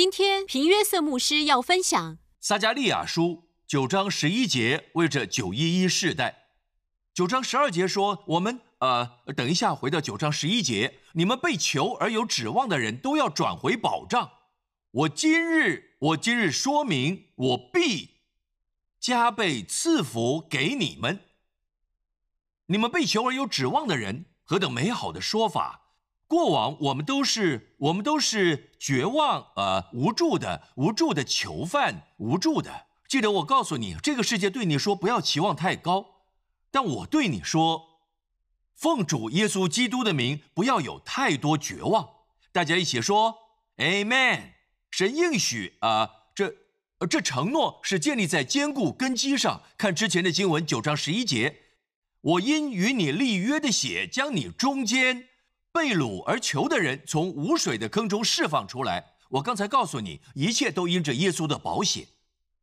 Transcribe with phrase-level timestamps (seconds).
[0.00, 6.46] 今天平约瑟牧师要分享撒加利亚书九章十一节，为这九一一世代。
[7.12, 14.30] 九章十二节说，我们呃，等一下回到九章十一节，你们被求而有指望的人都要转回保障。
[14.90, 18.20] 我今日，我今日说明，我必
[18.98, 21.20] 加倍赐福给你们。
[22.68, 25.89] 你们被求而有指望的人，何等美好的说法！
[26.30, 32.86] 过往我们都是，我们都是绝望、呃无助的、无助的囚犯，无助的。
[33.08, 36.06] 记得我告诉你，这个世界对你说不要期望太高，
[36.70, 38.04] 但我对你说，
[38.76, 42.08] 奉主耶稣基督的名，不要有太多绝望。
[42.52, 43.34] 大家一起说
[43.78, 44.52] ，Amen。
[44.92, 46.54] 神应许啊，这
[47.08, 49.62] 这承诺是建立在坚固根基上。
[49.76, 51.56] 看之前的经文九章十一节，
[52.20, 55.29] 我因与你立约的血，将你中间。
[55.72, 59.14] 被掳而囚的人从无水的坑中释放出来。
[59.30, 62.08] 我刚才告诉你，一切都因着耶稣的宝血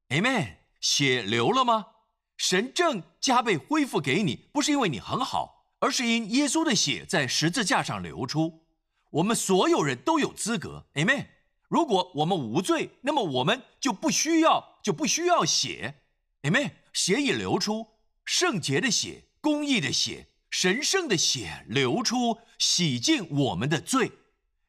[0.10, 0.58] ，Amen。
[0.80, 1.88] 血流了吗？
[2.36, 8.66] 神正加倍恢复给你，不是因为你很好，而是因耶稣的血在十字架上流出。
[9.10, 11.26] 我们所有人都有资格，Amen。
[11.68, 15.96] 如果我们无罪，那么我们就不需要，就不需要血
[16.44, 16.72] ，Amen。
[16.94, 17.88] 血已流出，
[18.24, 20.28] 圣洁的血，公义的血。
[20.50, 24.12] 神圣的血流出，洗净我们的罪，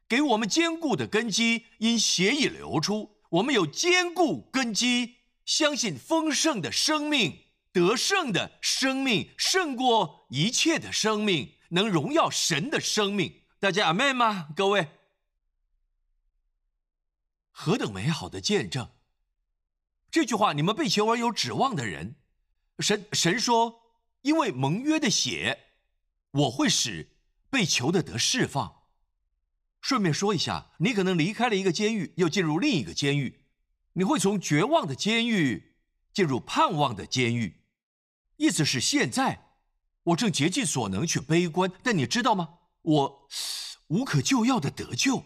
[0.09, 1.67] 给我们坚固的根基。
[1.79, 13.45] 因血已流出，我们有坚固根基，相信丰盛的生命，得胜的生命胜过一切的生命，能荣耀神的生命。
[13.61, 14.49] 大家阿妹吗？
[14.57, 14.89] 各位，
[17.51, 18.91] 何等美好的见证！
[20.11, 22.17] 这句话，你们被求而有指望的人，
[22.81, 23.81] 神神说，
[24.23, 25.67] 因为盟约的血。
[26.33, 27.11] 我会使
[27.51, 28.77] 被囚的得释放。
[29.81, 33.45] 顺便说一下，你可能离开了一个监狱，又进入另一个监狱，
[33.95, 35.77] 你会从绝望的监狱
[36.13, 37.63] 进入盼望的监狱。
[38.37, 39.55] 意思是现在，
[40.03, 42.59] 我正竭尽所能去悲观，但你知道吗？
[42.83, 43.29] 我
[43.89, 45.25] 无可救药的得救，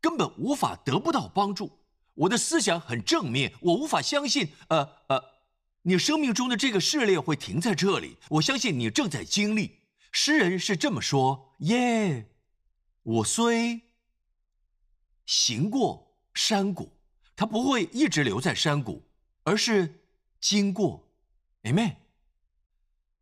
[0.00, 1.78] 根本无法得不到帮助。
[2.14, 5.22] 我的思想很正面，我无法相信，呃呃，
[5.82, 8.16] 你生命中的这个试炼会停在这里。
[8.30, 9.79] 我相信你正在经历。
[10.12, 12.30] 诗人是这么说：“耶，
[13.02, 13.80] 我虽
[15.24, 16.98] 行过山谷，
[17.36, 19.08] 他不会一直留在山谷，
[19.44, 20.04] 而是
[20.40, 21.08] 经过。”
[21.62, 21.96] Amen。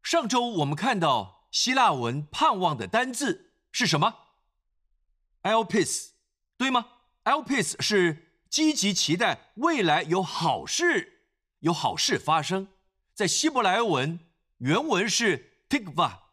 [0.02, 4.14] 上周我们看到希腊文盼望的单字是什么
[5.42, 6.10] ？Elpis，
[6.56, 6.88] 对吗
[7.24, 11.26] ？Elpis 是积极期待未来有好事，
[11.60, 12.68] 有好事发生。
[13.12, 14.18] 在希伯来文
[14.58, 16.27] 原文是 tikva。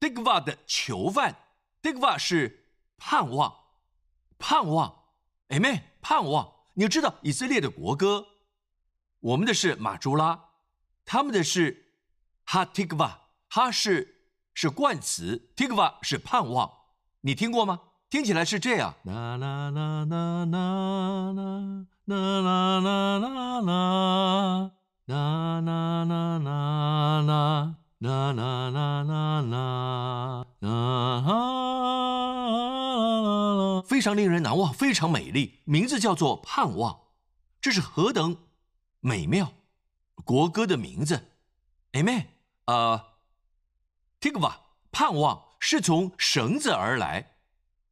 [0.00, 1.36] Digva 的囚犯
[1.82, 3.54] ，Digva 是盼望，
[4.38, 5.04] 盼望
[5.50, 6.50] ，Amen，盼望。
[6.72, 8.26] 你知道以色列的国歌，
[9.20, 10.46] 我们的是马朱拉，
[11.04, 11.92] 他们的是
[12.46, 13.18] 哈 Tigva，
[13.50, 16.70] 哈是是冠词，Tigva 是盼望。
[17.20, 17.82] 你听过吗？
[18.08, 18.94] 听起来是这样。
[19.04, 21.60] 啦啦啦啦啦啦啦
[22.06, 22.80] 啦啦啦
[25.06, 27.22] 啦啦啦啦啦。
[27.22, 31.26] 啦啦啦啦啦啦啦，
[33.86, 36.98] 非常令人难忘，非常美丽，名字叫做盼望，
[37.60, 38.38] 这是何等
[39.00, 39.52] 美妙！
[40.24, 41.26] 国歌的名字
[41.92, 42.24] ，Amen。
[42.64, 43.04] 呃
[44.18, 44.54] ，Tigva，
[44.90, 47.34] 盼望是从绳子而来，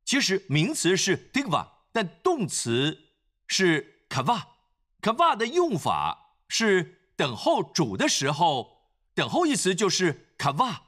[0.06, 3.10] 其实名词是 Tigva，但动词
[3.46, 8.77] 是 Kava，Kava 的用法是等候主的时候。
[9.18, 10.82] 等候一词就是卡瓦，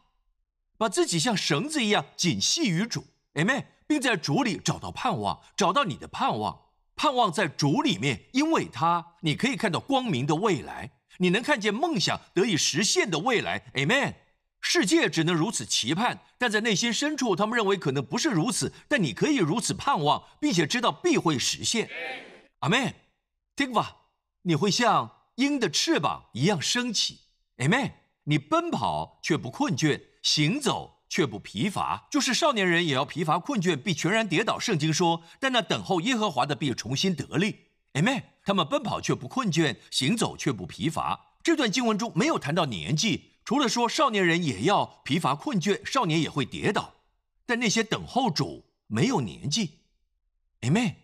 [0.78, 3.04] 把自己像绳子一样紧系于主
[3.34, 14.14] ，Amen，并在主里找到盼望，找到你的盼望，盼望在主里面，因为他你可以看到光明的未来，你能看见梦想得以实现的未来，Amen。
[14.60, 21.90] 世界只能如此期盼，但在内心深处，他们认为可能不是如此，但你可以如此盼望，并且知道必会实现
[22.60, 22.92] ，Amen。
[23.56, 23.86] Tikva，
[24.42, 27.22] 你会像鹰的翅膀一样升起
[27.56, 27.94] ，Amen。
[28.30, 32.06] 你奔跑却不困倦，行走却不疲乏。
[32.12, 34.56] 就是少年人也要疲乏困倦，必全然跌倒。
[34.56, 37.56] 圣经说，但那等候耶和华的必重新得力。
[37.94, 38.22] Amen。
[38.44, 41.38] 他们奔跑却不困倦，行走却不疲乏。
[41.42, 46.94] 这段经文中没有谈到年纪，除了说少年人也要疲乏困倦，少年也会跌倒。
[47.44, 49.80] 但那些等候主没有年纪。
[50.60, 50.94] Amen。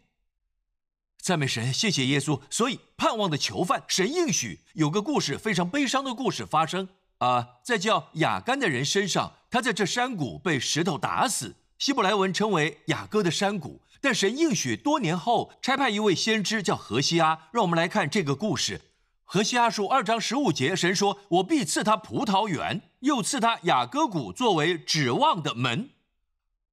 [1.19, 2.41] 赞美神，谢谢耶稣。
[2.49, 6.89] 所以盼望的囚犯，神应许有个故事，非常悲伤的故事发生。
[7.19, 13.81] 啊，在叫雅干的人身上，他在这山谷被石头打死，希伯来文称为雅各的山谷。
[14.01, 18.83] 但神应许多年后差派一位先知叫何西阿，让我们来看这个故事。
[19.25, 25.91] 何西阿书二章十五节，神说：“我必赐他葡萄园，又赐他雅各谷作为指望的门。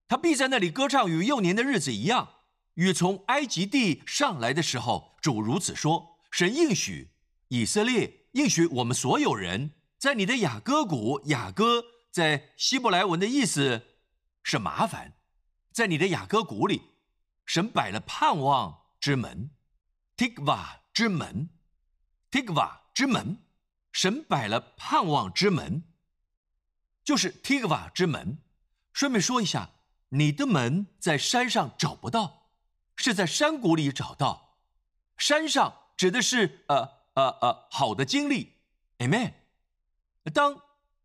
[0.08, 2.30] 他必在那里歌唱，与幼年的日子一样，
[2.76, 7.10] 与从埃及地上来的时候。”主如此说：“神应许
[7.48, 9.72] 以色列，应许我们所有人，
[10.04, 13.88] 在你的雅各谷，雅各在希伯来文的意思
[14.44, 15.14] 是麻烦，
[15.72, 16.82] 在你的雅各谷里，
[17.46, 19.52] 神摆了盼望之门
[20.18, 21.48] ，Tikva 之门。”
[22.30, 23.38] Tigva 之门，
[23.94, 25.86] 神摆了盼望之门，
[27.06, 28.40] 就是 Tigva 之门。
[28.92, 29.70] 顺便说一下，
[30.10, 32.50] 你的门在山上找不到，
[32.98, 34.58] 是在山谷里找到。
[35.18, 38.58] 山上指的是呃呃呃好的经历
[38.98, 39.43] ，Amen。
[40.32, 40.62] 当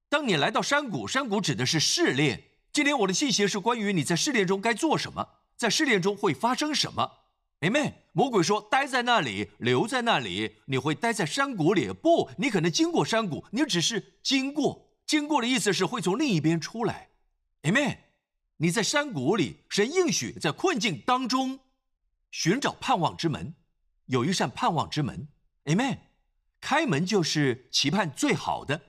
[0.08, 2.44] 当你来到山谷，山谷指的是试炼。
[2.72, 7.10] 今天我的信息是关于你在试炼中该做什么，在试炼中会发生什么。
[7.60, 7.94] Amen。
[8.12, 11.90] 魔鬼说：“待在那里，留在那里，你会待在山谷里。
[11.90, 14.92] 不，你可能经过山谷，你只是经过。
[15.06, 17.08] 经过的意思是会从另一边出来。
[17.62, 17.98] Amen。
[18.58, 21.58] 你在山谷里，神应许在困境当中
[22.30, 23.54] 寻找盼望之门，
[24.06, 25.28] 有一扇盼望之门。
[25.64, 25.98] Amen。
[26.60, 28.80] 开门就是期盼最好的，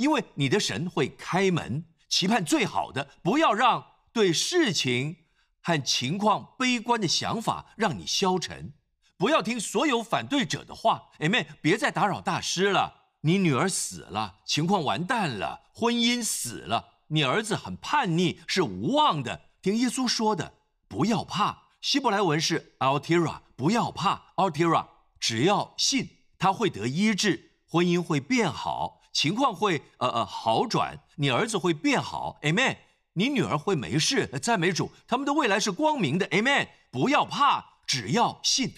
[0.00, 3.08] 因为你的神会开门，期盼最好的。
[3.22, 5.18] 不要让对事情。”
[5.62, 8.72] 和情况悲观的想法让你消沉，
[9.18, 11.10] 不要听所有反对者的话。
[11.18, 12.94] Amen，别再打扰大师了。
[13.20, 19.42] 你女儿死了，情况完蛋了，婚姻死了，你儿子很叛逆，是无望的。
[19.60, 20.54] 听耶稣说的，
[20.88, 21.64] 不要怕。
[21.82, 24.86] 希伯来文是 Altira，不要怕 Altira，
[25.20, 26.08] 只要信，
[26.38, 32.38] 他会得医治，婚姻会变好，情况会呃呃好转，你儿子会变好。
[32.40, 32.78] Amen。
[33.12, 36.68] 你女儿会没事，赞美主，他们的未来是光明的，Amen。
[36.90, 38.72] 不要怕，只要信。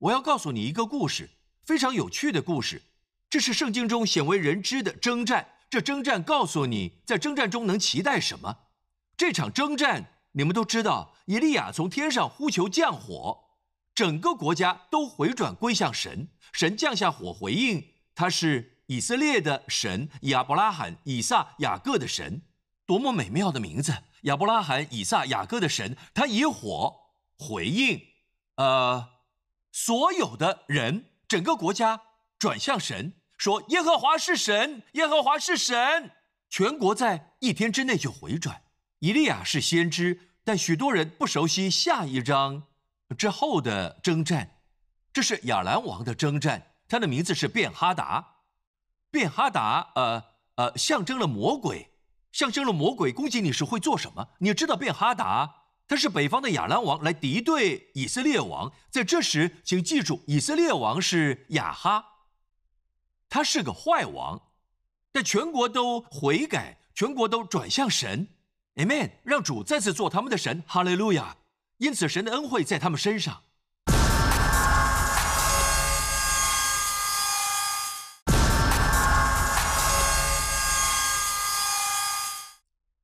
[0.00, 1.30] 我要告诉你一个故事，
[1.64, 2.82] 非常有趣的故事。
[3.30, 5.48] 这是圣经中鲜为人知的征战。
[5.70, 8.54] 这征战告诉你，在征战中能期待什么？
[9.16, 13.44] 这场征战，你们都知道，以利亚从天上呼求降火，
[13.94, 17.82] 整个国家都回转归向神，神降下火回应，
[18.14, 22.42] 他是以色列的神，亚伯拉罕、以撒、雅各的神。
[22.86, 23.92] 多么美妙的名字！
[24.22, 26.96] 亚伯拉罕、以撒、雅各的神，他以火
[27.36, 28.00] 回应，
[28.54, 29.08] 呃，
[29.72, 32.00] 所有的人，整个国家
[32.38, 36.12] 转向神，说耶和华是神，耶和华是神。
[36.48, 38.62] 全国在一天之内就回转。
[39.00, 42.68] 以利亚是先知，但许多人不熟悉下一章
[43.18, 44.60] 之后的征战。
[45.12, 48.35] 这是亚兰王的征战，他的名字是便哈达。
[49.16, 50.22] 变哈达，呃
[50.56, 51.90] 呃，象征了魔鬼。
[52.32, 54.28] 象征了魔鬼攻击你时会做什么？
[54.40, 58.70] 你知道，变哈达他是北方的亚兰王，来敌对以色列王。
[58.90, 62.04] 在这时，请记住，以色列王是亚哈，
[63.30, 64.42] 他是个坏王，
[65.10, 68.28] 但全国都悔改，全国都转向神
[68.74, 71.38] ，Amen，让主再次做他们的神，哈利路亚。
[71.78, 73.42] 因此，神的恩惠在他们身上。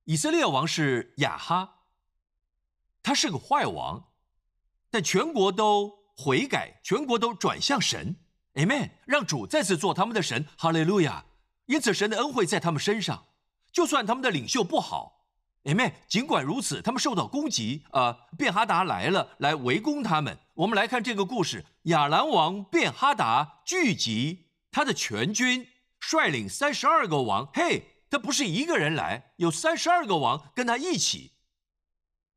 [0.05, 1.77] 以色列王是亚哈，
[3.03, 4.09] 他是个坏王，
[4.91, 8.17] 但全国都悔改，全国都转向神
[8.55, 11.25] ，Amen，让主再次做他们的神，哈利路亚。
[11.67, 13.27] 因此，神的恩惠在他们身上。
[13.71, 15.29] 就算他们的领袖不好
[15.65, 20.37] ，Amen，尽管如此，他们受到攻击，呃，便哈达来了，来围攻他们。
[20.55, 25.69] 我们来看这个故事：亚兰王便哈达聚集他的全军，
[26.01, 27.92] 率领三十二个王，嘿。
[28.13, 31.33] 他不是一个人来，有三十二个王跟他一起。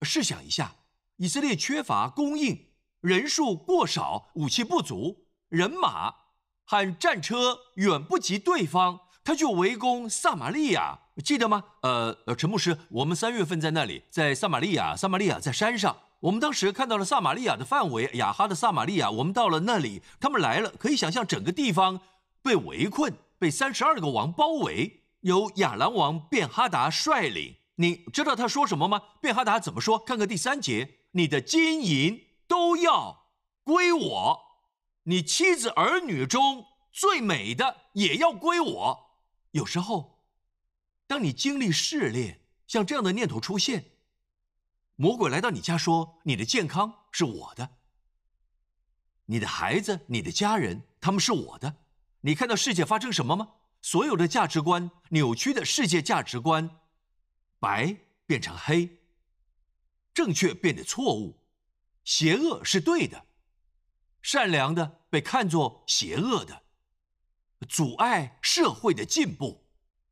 [0.03, 0.75] 试想一下，
[1.17, 2.70] 以色列缺乏供应，
[3.01, 6.15] 人数过少，武器不足，人马
[6.63, 11.65] 和战车远不及对方，他就围攻撒玛利亚，记得吗？
[11.82, 22.00] 呃呃，陈牧师，我们三月份在那里，在撒玛利亚，撒玛利亚在山上，我们当时看到了撒玛利亚的范围，雅哈的撒玛利亚，我们到了那里，他们来了，可以想象整个地方
[22.41, 25.01] 被围困，被三十二个王包围。
[25.25, 29.01] 由亚兰王便哈达率领，你知道他说什么吗？
[29.20, 29.98] 便哈达怎么说？
[29.98, 33.32] 看看第三节：你的金银都要
[33.63, 34.39] 归我，
[35.03, 39.20] 你妻子儿女中最美的也要归我。
[39.50, 40.24] 有时候，
[41.08, 43.84] 当你经历试炼，像这样的念头出现，
[44.96, 47.77] 魔鬼来到你家说：“你的健康是我的，
[49.25, 51.77] 你的孩子、你的家人，他们是我的。”
[52.22, 53.53] 你看到世界发生什么吗？
[53.86, 56.68] 所有的价值观扭曲的世界价值观，
[57.60, 58.89] 白变成黑，
[60.12, 61.39] 正确变得错误，
[62.04, 63.27] 邪恶是对的，
[64.24, 66.63] 善良的被看作邪恶的，
[67.70, 69.68] 阻碍社会的进步。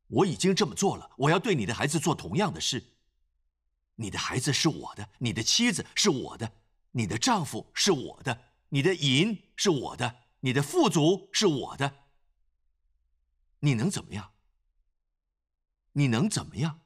[0.06, 2.80] 我已经这么做了，我要对你的孩子做同样的事。
[3.96, 6.52] 你的孩子是我的，你的妻子是我的，
[6.92, 12.03] 你的丈夫是我的，你的银是我的，你的富足是我的。
[13.64, 14.32] 你能怎么样？
[15.92, 16.80] 你能怎么样？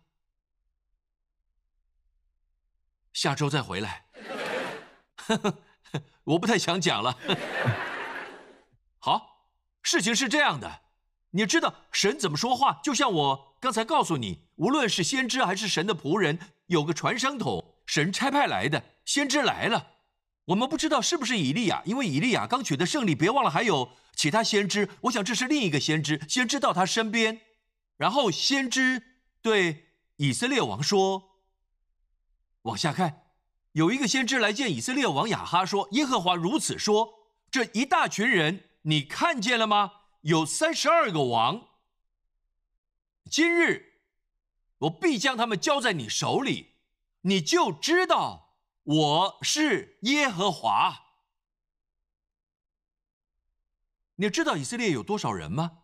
[3.12, 4.06] 下周再回来。
[6.22, 7.18] 我不太想讲了。
[9.00, 9.48] 好，
[9.82, 10.82] 事情是这样的，
[11.30, 12.80] 你知道神怎么说话？
[12.80, 19.97] 就像我刚才告诉你，无论是先知还是神的仆人，有个传声筒，神差派来的先知来了。
[20.48, 24.88] 我们不知道是不是以利亚，因为以利亚刚取得胜利，别忘了还有其他先知。
[25.02, 27.42] 我想这是另一个先知，先知到他身边，
[27.98, 29.02] 然后先知
[29.42, 31.42] 对以色列王说
[32.62, 33.24] ：“往下看。”
[33.72, 37.10] 有一个先知来见以色列王雅哈，说：“耶和华如此说：
[37.50, 39.92] 这一大群人，你看见了吗？
[40.22, 41.68] 有三十二个王。
[43.30, 44.00] 今日
[44.78, 46.76] 我必将他们交在你手里，
[47.20, 48.47] 你就知道
[48.88, 51.04] 我是耶和华。
[54.14, 55.82] 你知道以色列有多少人吗？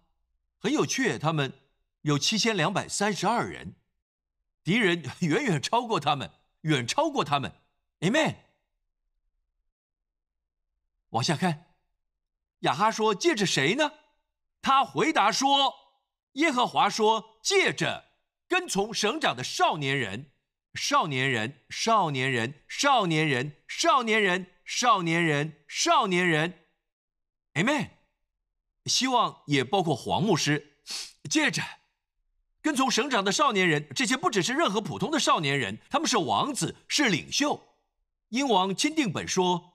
[0.59, 1.53] 很有趣，他们
[2.01, 3.75] 有七千两百三十二人，
[4.63, 6.31] 敌人远远超过他们，
[6.63, 7.53] 远超过他们。”
[8.01, 8.37] Amen。
[11.11, 11.75] 往下看，
[12.61, 13.93] 亚哈说：“借着谁呢？”
[14.63, 15.75] 他回答说
[16.41, 18.13] ：“耶和华说，借着
[18.49, 20.33] 跟从省长的少年人，
[20.75, 26.67] 少年人，少年人，少年人，少年人，少年人，少年人。
[27.55, 27.91] ”Amen。
[28.87, 30.79] 希望也包括黄牧师，
[31.31, 31.63] 接着
[32.61, 37.63] 跟从省长的少年人，这些不只是任何普通的少年人，他们是王子，是领袖。
[38.29, 39.73] 英王钦定本说，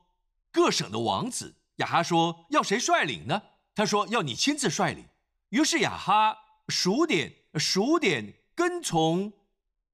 [0.52, 3.42] 各省的王子雅哈说要谁率领呢？
[3.74, 5.06] 他说要你亲自率领。
[5.50, 6.38] 于是雅哈
[6.68, 9.32] 数点数点跟从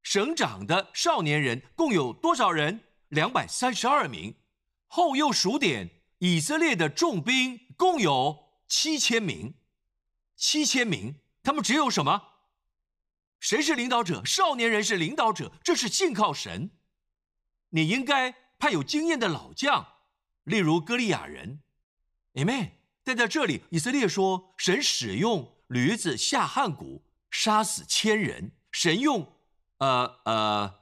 [0.05, 2.83] 省长的少年人共有多少人？
[3.07, 4.35] 两百三十二名。
[4.85, 9.55] 后又数点以色列的重兵共有七千名。
[10.35, 12.21] 七千名，他们只有什么？
[13.39, 14.23] 谁是领导者？
[14.23, 16.69] 少年人是领导者，这是信靠神。
[17.69, 18.35] 你应该。
[18.57, 19.85] 派有经验的老将，
[20.45, 21.61] 例如歌利亚人
[22.35, 22.71] ，Amen。
[23.03, 29.34] 但在这里，以色列说，神使用驴子下汉谷，杀死千人；神用
[29.85, 30.75] 呃呃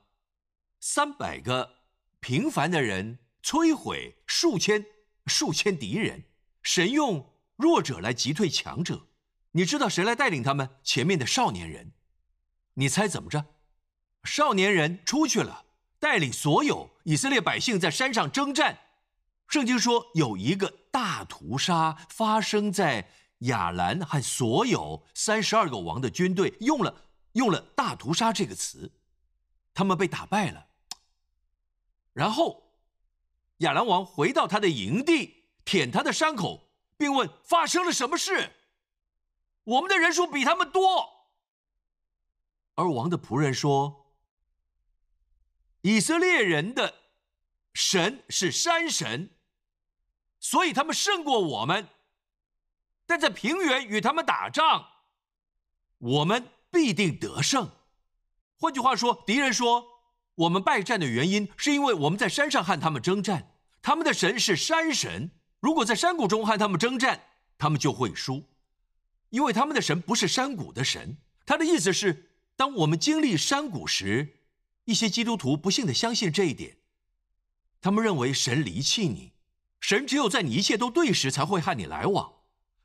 [0.79, 1.75] 三百个
[2.21, 4.85] 平凡的人摧毁数千
[5.25, 6.21] 数千敌人；
[6.61, 9.07] 神用弱者来击退强者。
[9.51, 10.69] 你知道谁来带领他们？
[10.83, 11.91] 前面的少年人，
[12.75, 13.45] 你猜怎么着？
[14.23, 15.65] 少年人出去了。
[15.99, 18.77] 带领所有以色列百姓在山上征战。
[19.47, 28.91] 圣经说有一个大屠杀发生在亚兰和所有三十二个王的军队，用了用了“大屠杀”这个词，
[29.73, 30.67] 他们被打败了。
[32.13, 32.73] 然后
[33.57, 38.53] 亚兰王回到他的营地，舔他的伤口，并问发生了什么事。
[39.63, 41.29] 我们的人数比他们多，
[42.75, 43.99] 而王的仆人说。
[45.85, 47.01] 以色列人的
[47.73, 49.31] 神是山神，
[50.39, 51.89] 所以他们胜过我们。
[53.05, 54.87] 但在平原与他们打仗，
[55.97, 57.71] 我们必定得胜。
[58.57, 59.85] 换句话说，敌人说
[60.35, 65.29] 我们败战的原因是因为我们在山上和他们征战，他们的神是山神。
[65.61, 67.21] 如果在山谷中和他们征战，
[67.57, 68.43] 他们就会输，
[69.29, 71.15] 因为他们的神不是山谷的神。
[71.45, 74.39] 他的意思是，当我们经历山谷时。
[74.85, 76.75] 一些基督徒不幸的相信这一点，
[77.79, 79.31] 他们认为神离弃你，
[79.79, 82.33] 神只有在你一切都对时才会和你来往，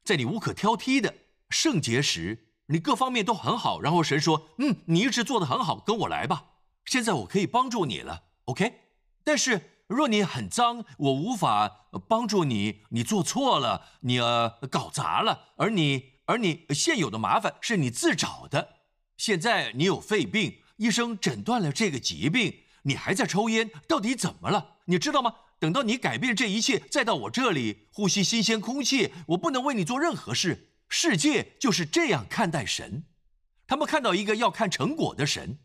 [0.04, 1.12] 在你无可挑剔的
[1.50, 6.44] 圣洁时，你各方面都很好，然后神说：“嗯，你一直做得很好，跟我来吧，
[6.84, 8.80] 现在我可以帮助你了，OK。”
[9.24, 18.76] 但是若你很脏，我无法帮助你，你做错了，你呃搞砸了，而你而你现有的麻烦是你自找的，
[19.16, 20.58] 现在你有肺病。
[20.76, 24.76] 医生诊断了这个疾病，你还在抽烟，到底怎么了？
[24.84, 25.34] 你知道吗？
[25.58, 30.67] 等到你改变这一切，再到我这里呼吸新鲜空气，我不能为你做任何事。
[30.88, 33.04] 世界就是这样看待神，
[33.66, 35.58] 他们看到一个要看成果的神。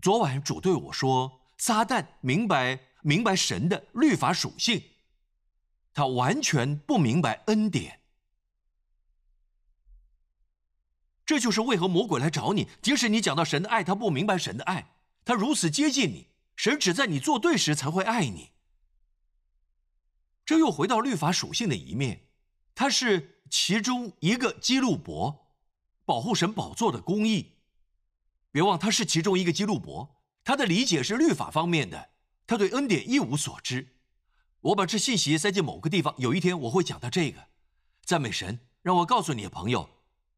[0.00, 4.82] 昨晚主对我说：“撒旦明白明白神的律法属性，
[5.94, 8.00] 他完全不明白恩典。”
[11.24, 12.68] 这就是为何魔鬼来找你。
[12.80, 14.94] 即使你讲到神的爱，他不明白神的爱。
[15.24, 18.52] 他如此接近你，神只在你做对时才会爱你。
[20.44, 22.25] 这又回到律法属性的一面，
[22.76, 25.48] 它是其中一个基路伯，
[26.04, 27.54] 保护神宝座的公义。
[28.52, 32.10] 别忘，他是其中一个基路伯，他的理解是律法方面的，
[32.46, 33.96] 他对恩典一无所知。
[34.60, 37.48] 我把这信息塞进某个地方，有一天我会讲到这个。
[38.02, 39.88] 赞美神，让我告诉你朋友，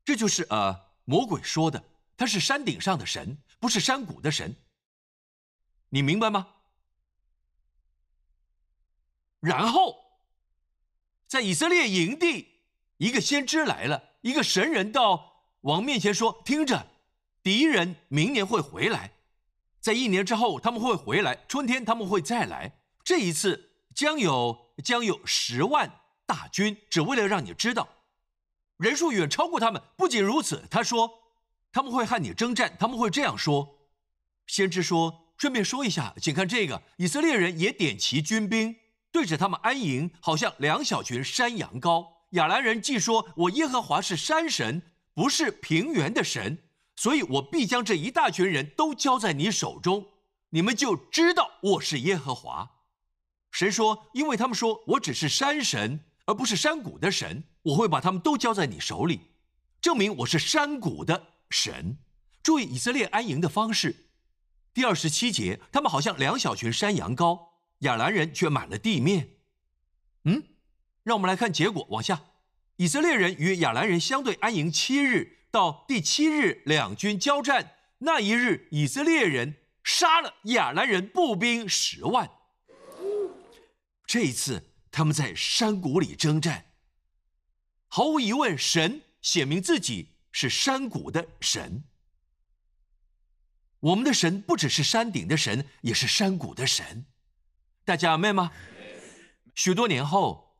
[0.04, 1.82] 这就是呃魔鬼说的，
[2.16, 4.54] 他是山顶上的神，不是山谷的神。
[5.88, 6.46] 你明白吗？
[9.40, 9.96] 然后，
[11.28, 12.46] 在以色列营地，
[12.96, 16.86] 一个先知来了，一个神人到王面前说：“听着，
[17.42, 19.12] 敌人明年会回来，
[19.78, 22.72] 在一年之后他们会回来，春天他们会再来。
[23.04, 27.86] 这一次将有将有十万大军，只为了让你知道，
[28.78, 29.82] 人数远超过他们。
[29.98, 31.10] 不仅如此，他说
[31.70, 33.78] 他们会和你征战，他们会这样说。
[34.46, 38.74] 先知说，顺便说一下，请看这个，以色列人也点齐军兵。”
[39.10, 42.06] 对着他们安营，好像两小群山羊羔。
[42.32, 44.82] 亚兰人既说：“我耶和华是山神，
[45.14, 46.58] 不是平原的神，
[46.96, 50.06] 所以我必将这一大群人都交在你手中，
[50.50, 52.70] 你们就知道我是耶和华。”
[53.50, 59.20] 神说：“因为他们说我只是山神，而不是山谷的神，我会把他们都交在你手里，
[59.80, 61.96] 证明我是山谷的神。”
[62.42, 64.10] 注意以色列安营的方式。
[64.72, 67.47] 第二十七节，他们好像两小群山羊羔。
[67.80, 69.36] 亚兰人却满了地面。
[70.24, 70.42] 嗯，
[71.02, 71.86] 让我们来看结果。
[71.90, 72.22] 往下，
[72.76, 77.74] 以色列人与亚兰人相对安营七日，到第七日两军交战。
[77.98, 82.30] 那一日，以色列人杀了亚兰人步兵十万。
[84.06, 86.66] 这一次，他们在山谷里征战。
[87.88, 91.84] 毫无疑问，神显明自己是山谷的神。
[93.80, 97.06] 我们的神不只是山顶的神，也是山谷的神。
[97.88, 98.52] 大家明白吗？
[99.54, 100.58] 许多年后，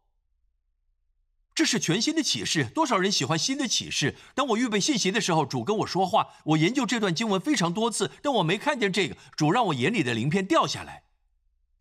[1.55, 2.65] 这是全新的启示。
[2.65, 4.17] 多少人喜欢新的启示？
[4.35, 6.29] 当我预备信息的时候，主跟我说话。
[6.47, 9.15] 我研究这段经文非常多次，但我没看见这个。
[9.37, 11.03] 主让我眼里的鳞片掉下来。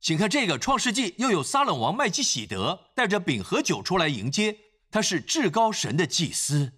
[0.02, 4.58] 请看这个《创世纪》，又有撒冷王麦基喜德带着饼和酒出来迎接，
[4.92, 6.74] 他是至高神的祭司。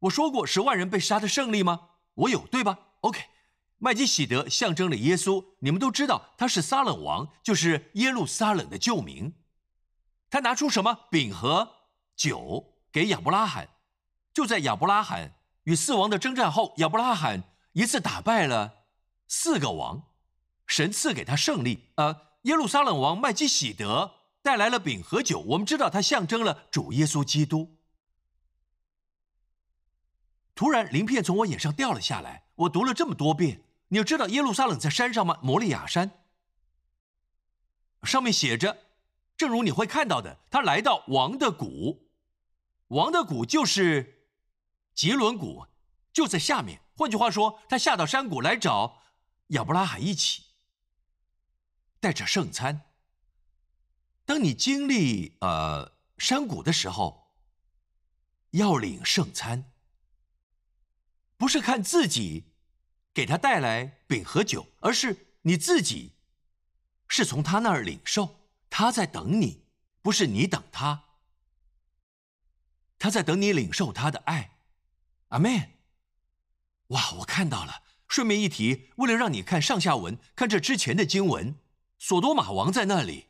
[0.00, 1.88] 我说过十万人被杀的胜利吗？
[2.16, 3.18] 我有，对吧？OK。
[3.82, 9.34] 麦基喜德象征了耶稣，你们都知道他是撒冷王，就是耶路撒冷的旧名。
[10.28, 13.70] 他拿出什么饼和酒给亚伯拉罕？
[14.34, 15.32] 就在亚伯拉罕
[15.64, 18.84] 与四王的征战后，亚伯拉罕一次打败了
[19.26, 20.02] 四个王，
[20.66, 21.88] 神赐给他胜利。
[21.94, 24.12] 呃，耶路撒冷王麦基喜德
[24.42, 27.78] 带来了饼和酒，我们知道他象征了主耶稣基督。
[30.54, 33.62] 突然，鳞片从我眼上掉了下来，我读了这么多遍。
[33.92, 35.40] 你要知道耶路撒冷在山上吗？
[35.42, 36.12] 摩利亚山
[38.04, 38.78] 上面写着，
[39.36, 42.08] 正如你会看到的，他来到王的谷，
[42.86, 44.28] 王的谷就是
[44.94, 45.66] 吉伦谷，
[46.12, 46.80] 就在下面。
[46.94, 49.02] 换句话说，他下到山谷来找
[49.48, 50.44] 亚伯拉罕一起，
[51.98, 52.82] 带着圣餐。
[54.24, 57.32] 当你经历呃山谷的时候，
[58.50, 59.64] 要领圣餐，
[61.36, 62.49] 不是看自己。
[63.12, 66.12] 给他带来饼和酒，而是你自己，
[67.08, 69.64] 是从他那儿领受，他在等你，
[70.02, 71.04] 不是你等他，
[72.98, 74.58] 他在等你领受他的爱，
[75.28, 75.72] 阿门。
[76.88, 77.82] 哇，我看到了。
[78.08, 81.54] 顺便一提，为了让你看上下文，看这之前的经文，
[81.96, 83.28] 索多玛王在那里，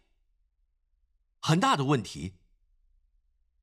[1.39, 2.39] 很大的问题。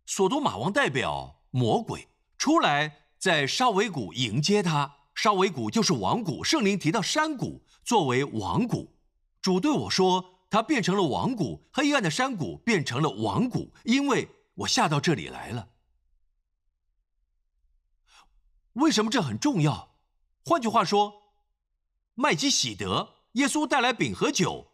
[0.06, 4.97] 索多玛王代表魔鬼出来，在沙维谷迎接他。
[5.18, 8.96] 沙维谷就是王谷，圣灵提到山谷作为王谷，
[9.42, 15.70] 主对我说，它变成了王谷，黑暗的山谷变成了王谷，因为我下到这里来了。
[18.74, 19.98] 为什么这很重要？
[20.46, 21.34] 换句话说，
[22.14, 24.72] 麦基喜德，耶稣带来饼和酒，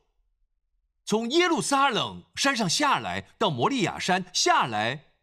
[1.05, 5.13] 从耶路撒冷山上下来，到摩利亚山下来，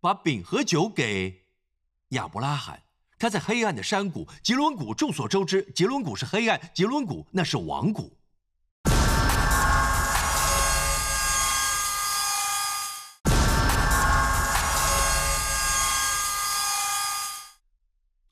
[0.00, 1.46] 把饼和酒给
[2.08, 2.83] 亚伯拉罕。
[3.24, 4.94] 他在黑暗的山谷，吉伦谷。
[4.94, 8.14] 众所周知，吉伦谷是黑暗，吉伦谷那是王谷。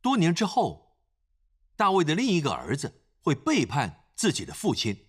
[0.02, 0.98] 多年之后，
[1.74, 5.07] 大卫的另一个儿子会背叛自己的父亲，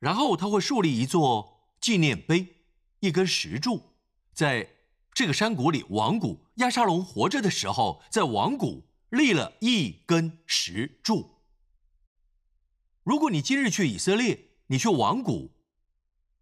[0.00, 2.64] 然后他会树立一座纪念碑，
[2.98, 3.94] 一根石柱，
[4.32, 4.73] 在。
[5.14, 11.40] 这个山谷里，王谷亚沙龙活着的时候，在王谷立了一根石柱。
[13.04, 15.52] 如果你今日去以色列，你去王谷，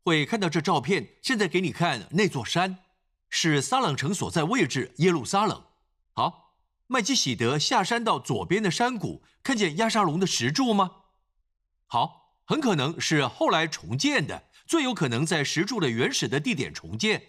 [0.03, 1.17] 会看到这照片。
[1.21, 2.79] 现在给你看那座山，
[3.29, 5.63] 是撒冷城所在位置耶路撒冷。
[6.15, 6.55] 好，
[6.87, 10.93] 麦基喜德下山到左边的山谷，看见亚沙龙的石柱吗？
[11.87, 17.23] 好，很可能是后来重建的，最有可能在石柱的原始的地点重建，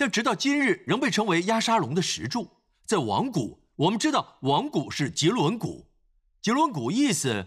[0.00, 2.50] 但直到今日仍被称为压沙龙的石柱。
[2.86, 5.86] 在王谷，我们知道王谷是吉伦谷，
[6.40, 7.46] 吉伦谷意思，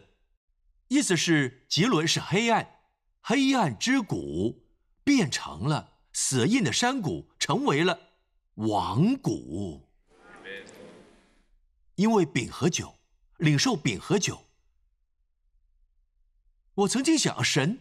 [0.87, 2.81] 意思是吉伦是黑暗，
[3.21, 4.67] 黑暗之谷
[5.03, 7.99] 变成了死印的山谷，成为了
[8.53, 9.89] 王谷。
[11.95, 12.93] 因为饼和酒，
[13.37, 14.39] 领受饼和酒。
[16.75, 17.79] 我曾经想，神，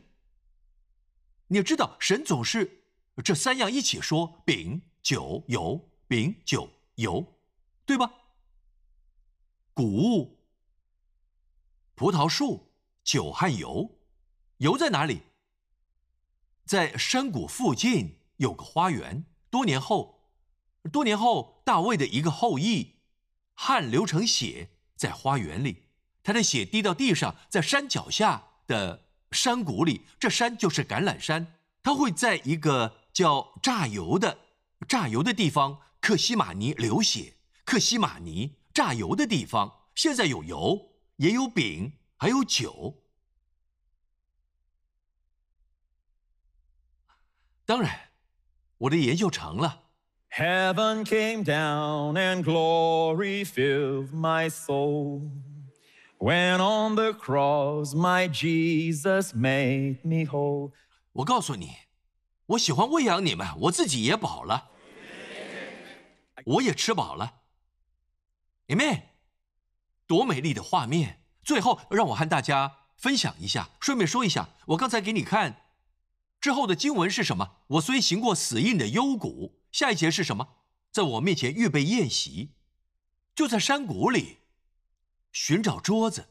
[1.49, 2.82] 你知道，神总是
[3.23, 7.27] 这三样一起说：饼、酒、油，饼、酒、油，
[7.85, 8.13] 对吧？
[9.75, 10.39] 谷物、
[11.95, 12.73] 葡萄树、
[13.03, 13.99] 酒和油，
[14.59, 15.23] 油在哪里？
[16.65, 19.25] 在山谷附近有个花园。
[19.51, 20.31] 多年后，
[20.91, 23.01] 多年后，大卫的一个后裔。
[23.55, 25.83] 汗流成血，在花园里，
[26.23, 31.59] 他的血滴到地上，在山脚下的山谷里，这山就是橄榄山。
[31.83, 34.39] 他会在一个叫榨油的
[34.89, 37.35] 榨油的地方，克西马尼流血。
[37.65, 42.99] 克西马尼榨油的地方，现在有油，也有饼，还有酒。
[47.65, 48.11] 当然，
[48.79, 49.83] 我的研究成了。
[50.31, 55.31] Heaven came down and glory filled my soul.
[56.19, 60.73] When on the cross my Jesus made me whole.
[61.13, 61.71] 我告诉你，
[62.53, 64.71] 我喜欢喂养你们，我自己也饱了，
[66.45, 67.43] 我也吃饱了。
[68.69, 69.05] Amen。
[70.07, 71.25] 多美丽的画面！
[71.43, 75.63] 最后，让我和大家分享一下，顺便说一下，我刚才给你看
[76.41, 77.63] 之后的经文是什么？
[77.69, 79.63] 我虽行过死荫的幽谷。
[79.71, 80.57] 下一节是什么？
[80.91, 82.55] 在我面前预备宴席，
[83.35, 84.41] 就在山谷里
[85.33, 86.29] 寻找桌子。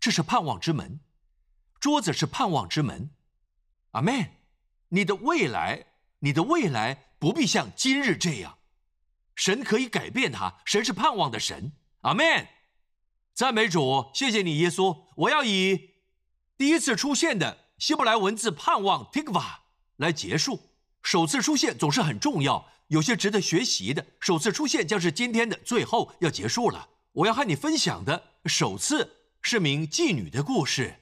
[0.00, 1.00] 这是盼望之门，
[1.78, 3.10] 桌子是盼望之门。
[3.90, 4.30] 阿门。
[4.94, 5.86] 你的未来，
[6.20, 8.58] 你的未来不必像今日这样。
[9.34, 11.72] 神可以改变它，神是盼望的神。
[12.02, 12.46] 阿门。
[13.34, 15.06] 赞美主，谢谢你，耶稣。
[15.16, 15.90] 我要以
[16.56, 19.56] 第一次出现的希伯来文字“盼望 ”（tikva）
[19.96, 20.70] 来结束。
[21.02, 24.06] 首次出现总是很重要，有些值得学习的。
[24.20, 26.88] 首次出现将是今天的最后要结束了。
[27.10, 31.00] 我要和你分享的首次是名妓女的故事，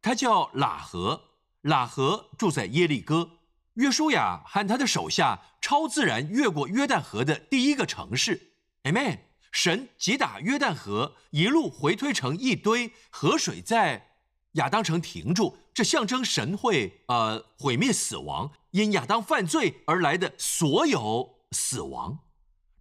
[0.00, 1.27] 她叫喇合。
[1.62, 3.30] 喇合住在耶利哥。
[3.74, 8.52] 约书亚和他的手下超自然越过约旦河的第一个城市。
[8.84, 9.20] Amen。
[9.50, 14.08] 神击打约旦河，一路回推成一堆河水，在
[14.52, 15.56] 亚当城停住。
[15.72, 18.50] 这象征神会呃毁灭死亡。
[18.72, 22.18] 因亚当犯罪而来的所有死亡，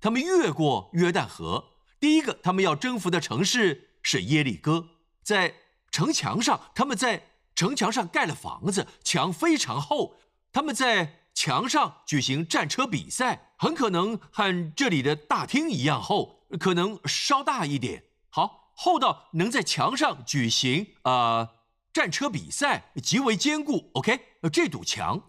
[0.02, 1.70] 他们越过约旦河。
[2.00, 4.90] 第一个他们要征服的城市是耶利哥，
[5.24, 5.54] 在
[5.90, 7.27] 城墙上，他们在
[7.58, 10.16] 城墙上盖了房子，墙非常厚。
[10.54, 18.04] 他们在墙上举行战车比赛，很可能和这里的大厅一样厚，可能稍大一点。
[18.30, 21.50] 好，厚到能在墙上举行呃
[21.92, 23.90] 战车比赛，极为坚固。
[23.96, 24.20] OK，
[24.54, 25.20] 这堵墙。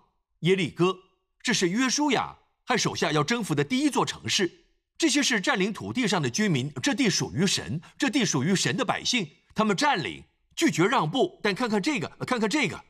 [0.41, 0.99] 耶利哥，
[1.43, 2.37] 这是约书亚
[2.67, 4.67] 和手下要征服的第一座城市。
[4.99, 9.31] 这些是占领土地上的居民，这地属于神，这地属于神的百姓。
[9.55, 10.23] 他们占领，
[10.59, 11.39] 拒绝让步。
[11.41, 12.85] 但看看这个，看看这个，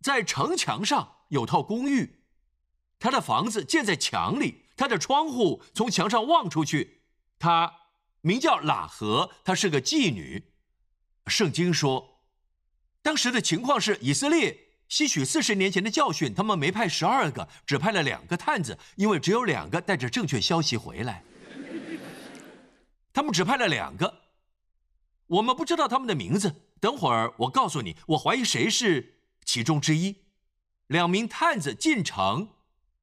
[0.00, 2.22] 在城墙上有套公寓，
[3.00, 7.02] 他的房子建在墙里，他的窗户从墙上望出去。
[7.40, 7.74] 他
[8.20, 10.52] 名叫喇合，她是个妓女。
[11.26, 12.20] 圣经说，
[13.02, 14.60] 当时的情况是以色列。
[14.86, 21.24] 吸取四十年前的教训，他们没派十二个，只派了两个探子，因为只有两个带着正确消息回来。
[23.12, 24.23] 他们只派了两个，
[25.26, 26.62] 我们不知道他们的名字。
[26.80, 30.16] 等会儿我告诉你，我怀疑谁是其中之一。
[30.86, 32.48] 两名探子进城，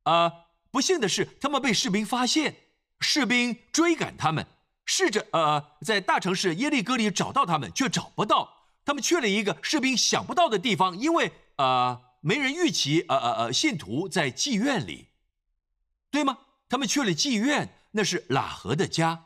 [0.04, 0.32] 啊，
[0.72, 2.56] 不幸的是，他们被士兵发现，
[3.00, 4.46] 士兵追赶他们，
[4.86, 8.68] 试着呃在大城市耶利哥里找到他们，却找不到。
[8.86, 11.32] 他们去了一个士兵想不到的地方，因为。
[11.58, 15.10] 呃，没人预期，呃呃呃，信徒在妓院里，
[16.10, 16.40] 对吗？
[16.68, 19.26] 他们去了妓院，那是喇合的家。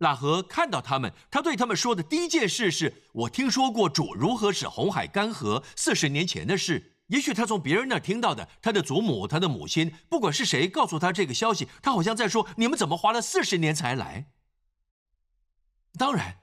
[0.00, 6.92] 喇合看到他们，他对他们说的第一件事是：“我听说过主如何使红海干涸，四十年前的事。
[7.06, 14.32] 也许他从别人那儿听到的，他的祖母、他的母亲，不管是谁告诉他这个消息，他好像在说：你们怎么花了四十年才来？
[15.98, 16.40] 当然，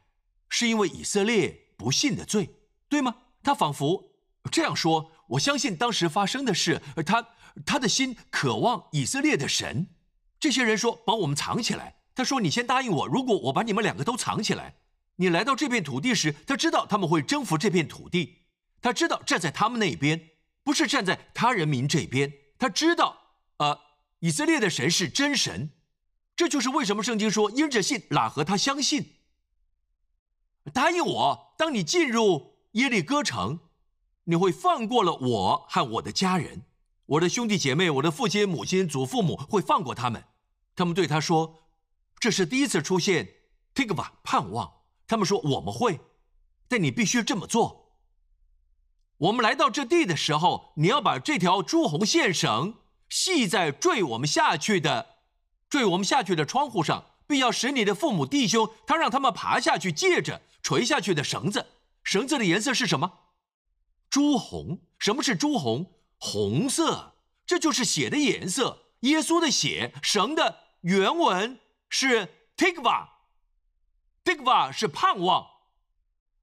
[0.50, 2.56] 是因为以色列不信的罪，
[2.90, 4.16] 对吗？”他仿佛
[4.50, 7.28] 这样说：“我相信当时发生的事，他
[7.66, 9.88] 他的心渴望以色列的神。”
[10.40, 14.76] 这些人说：“把我们藏起来。”他说：“你先答应我，如果我把你们两个都藏起来，
[15.16, 18.44] 你来到这片土地时，他知道他们会征服这片土地，
[18.82, 20.30] 他知道站在他们那边，
[20.64, 22.32] 不是站在他人民这边。
[22.60, 23.18] 他知道，
[23.58, 23.80] 呃，
[24.20, 25.72] 以色列的神是真神。
[26.36, 29.16] 这就是为什么圣经说，因着信，拉和他相信。
[30.72, 33.60] 答应我，当你进入耶利哥城，
[34.26, 36.62] 你会放过了我和我的家人，
[37.08, 40.24] 我的兄弟姐妹，我的父亲、母亲、祖父母会放过他们。
[40.76, 41.62] 他们对他说。”
[42.24, 43.34] 这是第一次出现
[43.76, 44.76] ，Tikva 盼望。
[45.08, 46.00] 他们说我们会，
[46.70, 47.98] 但你必须这么做。
[49.18, 52.76] 我们来到这地的时候，你要把这条朱红线绳
[53.10, 55.18] 系在坠我们下去的、
[55.68, 61.66] 坠我们下去的窗户上，并要使你的父母弟兄，他让他们爬下去，借着垂下去的绳子。
[62.06, 63.12] 绳子的颜色是什么？
[64.10, 64.80] 朱红。
[64.98, 65.92] 什么是朱红？
[66.18, 67.16] 红色。
[67.46, 68.94] 这就是血的颜色。
[69.02, 69.94] 耶稣的血。
[70.02, 71.60] 绳的原文。
[71.96, 72.28] 是
[72.58, 75.46] tikva，tikva 是盼望。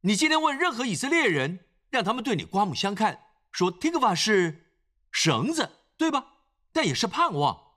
[0.03, 4.71] 你今天问任何以色列人，让他们对你刮目相看，说 tikva 是
[5.11, 6.25] 绳子，对吧？
[6.73, 7.73] 但也是盼望。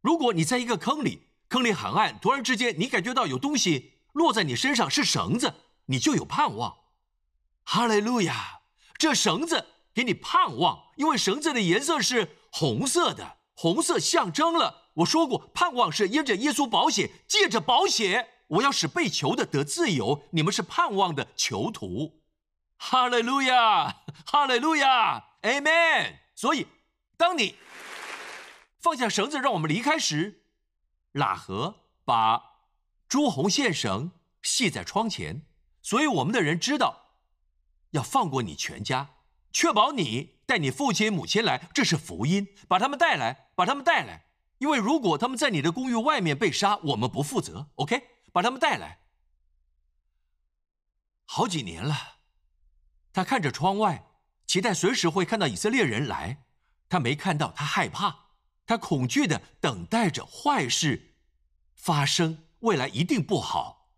[0.00, 5.52] 如果你在一个坑里，坑里很暗，突然之间你感觉到有东西落在你身上，是绳子，
[5.86, 6.76] 你就有盼望。
[7.64, 8.60] 哈利路亚！
[8.96, 14.85] 这绳子给你盼望，因为绳子的颜色是红色的，红色象征了。
[14.96, 20.22] 我说过，盼望是因着耶稣保险，借着保险，我要使被囚的得自由。
[20.30, 22.22] 你们是盼望的囚徒，
[22.78, 26.20] 哈利路亚，哈利路亚，Amen。
[26.34, 26.66] 所以，
[27.16, 27.56] 当你
[28.78, 30.44] 放下绳子，让我们离开时，
[31.12, 32.42] 喇合把
[33.06, 35.42] 朱红线绳系在窗前，
[35.82, 37.16] 所以我们的人知道
[37.90, 39.10] 要放过你全家，
[39.52, 44.25] 确保你带你父亲母亲来，这是福音，把他们带来，把他们带来。
[44.58, 47.70] 因为如果他们在你的公寓外面被杀，我们不负责。
[47.74, 49.00] OK，把他们带来。
[51.24, 52.20] 好几年了，
[53.12, 54.06] 他看着窗外，
[54.46, 56.46] 期待随时会看到以色列人来。
[56.88, 58.28] 他没看到，他害怕，
[58.64, 61.16] 他恐惧的等待着坏事
[61.74, 63.90] 发生，未来一定不好。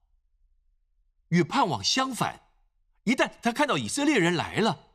[1.28, 2.48] 与盼望相反，
[3.04, 4.86] 一旦他看到以色列人来了，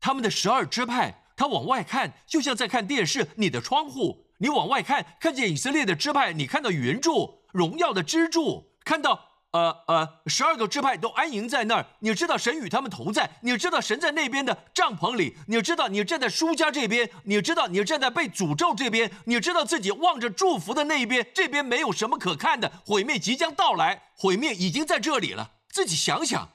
[0.00, 1.24] 他们的十二支派。
[1.38, 3.28] 他往外看，就像在看电视。
[3.36, 11.86] 你的窗户，你往外看，看见以色列的支派，你看到云柱、荣耀的支柱，看到呃呃十二个支派都安营在那儿。
[12.00, 25.52] 你知道神与他们同在，你知道神在那边的帐篷里，你知道你站在书家这边，你知道你站在被诅咒这边，你知道自己望着祝福的那一边，这边没有什么可看的，毁灭即将到来，毁灭已经在这里了。
[25.70, 26.50] 自己想想，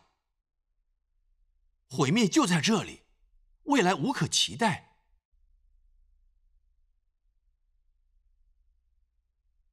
[1.89, 3.02] 毁灭就在这里。
[3.63, 4.97] 未来无可期待。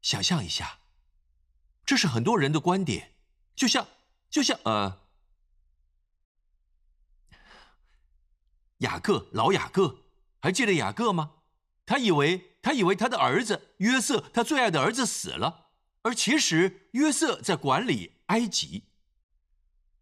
[0.01, 0.81] 想象一下，
[1.85, 3.15] 这是很多人的观点，
[3.55, 3.87] 就像
[4.31, 5.07] 就像呃，
[8.79, 10.05] 雅各老雅各，
[10.41, 11.35] 还记得雅各吗？
[11.85, 15.71] 他以为他以为他的儿子约瑟，他最爱的儿子死了，
[16.03, 18.85] 而其实约瑟在管理埃及。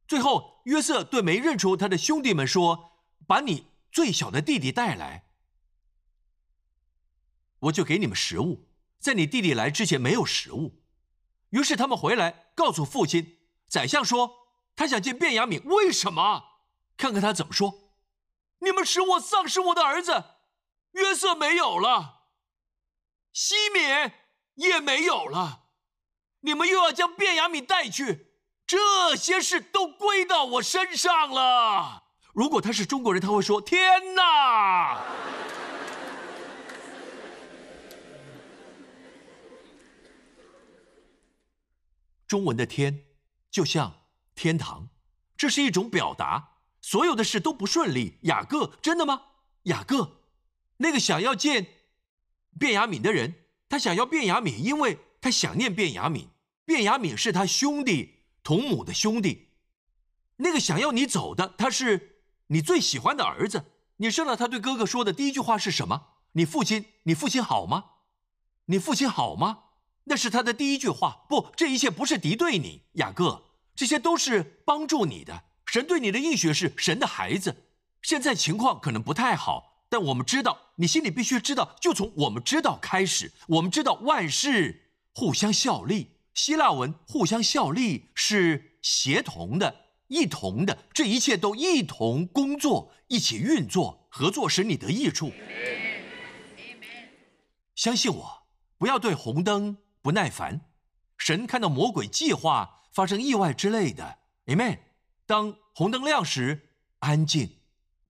[0.07, 5.29] 最后，约瑟对没认出他的兄弟们说：“把你。”最小的弟弟带来，
[7.61, 8.69] 我就给你们食物。
[8.99, 10.83] 在你弟弟来之前没有食物，
[11.51, 13.39] 于是他们回来告诉父亲。
[13.69, 16.63] 宰相说他想见卞雅敏，为什么？
[16.97, 17.93] 看看他怎么说。
[18.61, 20.25] 你们使我丧失我的儿子，
[20.93, 22.25] 约瑟没有了，
[23.33, 24.13] 西敏
[24.55, 25.69] 也没有了，
[26.41, 28.33] 你们又要将卞雅敏带去，
[28.67, 32.08] 这些事都归到我身上了。
[32.39, 35.03] 如果他是中国人，他会说：“天哪！”
[42.29, 43.07] 中文的“天”
[43.51, 43.93] 就像
[44.37, 44.89] 天堂，
[45.37, 46.61] 这是一种表达。
[46.81, 48.21] 所有的事都不顺利。
[48.23, 49.21] 雅各，真的吗？
[49.65, 50.21] 雅各，
[50.77, 51.67] 那个想要见
[52.57, 53.35] 卞雅敏的人，
[53.69, 56.29] 他想要卞雅敏，因为他想念卞雅敏。
[56.67, 59.49] 卞雅敏是他兄弟同母的兄弟。
[60.37, 62.15] 那个想要你走的，他是。
[62.49, 63.65] 你最喜欢的儿子，
[63.99, 66.07] 你知道他对哥哥说的第一句话是什么？
[66.33, 67.85] 你父亲，你父亲好吗？
[68.67, 69.65] 你父亲好吗？
[70.05, 71.27] 那是他的第一句话。
[71.29, 73.43] 不，这一切不是敌对你，雅各，
[73.75, 75.45] 这些都是帮助你的。
[75.67, 77.65] 神对你的应许是神的孩子。
[78.03, 83.33] 现在情况可能不太好，但我们知道，你心里必须知道，就从我们知道开始。
[83.49, 89.88] 我们知道万事互相效力，希腊文互相效力是协同的。
[90.09, 95.33] 一同的，这一切都一同工作，一起运作，合作使你得益处。
[97.75, 98.43] 相信我，
[98.77, 100.63] 不要对红灯不耐烦。
[101.17, 104.79] 神看到魔鬼计划发生意外之类的，Amen。
[105.27, 107.59] 当红灯亮时，安静，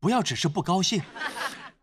[0.00, 1.02] 不要只是不高兴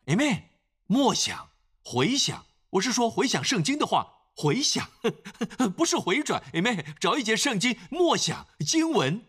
[0.05, 0.43] ，Amen。
[0.87, 1.49] 默想、
[1.83, 4.13] 回想，我是说回想圣经的话。
[4.37, 4.89] 回想，
[5.77, 6.85] 不是回转，Amen。
[6.99, 9.25] 找一节圣经，默想经文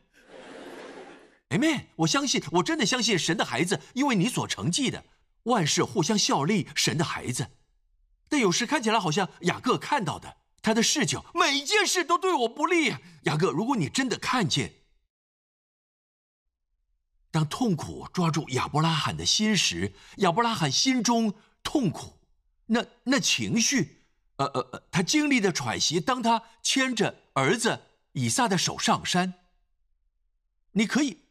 [1.51, 1.87] ，Amen。
[1.97, 5.05] 我相信，我真的相信神的孩子，因为你所承继的
[5.45, 7.49] 万事互相效力，神的孩子。
[8.29, 12.95] 但有时看起来好像雅各看到的，他的视角，每一件事都对我不利。
[13.23, 14.75] 雅各，如果你真的看见，
[17.31, 22.19] 当痛苦抓住亚伯拉罕的心时，亚伯拉罕心中痛苦，
[22.67, 23.93] 那那情绪。
[24.39, 27.81] 呃呃呃，他经历的喘息，当他牵着儿子
[28.13, 29.33] 以撒的手上山，
[30.73, 31.23] 你可以